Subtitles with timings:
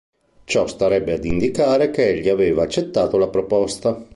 [0.45, 4.03] Ciò starebbe ad indicare che egli aveva accettato la proposta.